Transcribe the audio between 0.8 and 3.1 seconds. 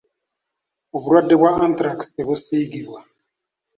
Obulwadde bwa Anthrax tebusiigibwa.